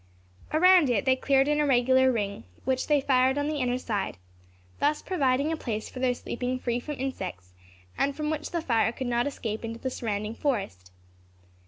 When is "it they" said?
0.89-1.15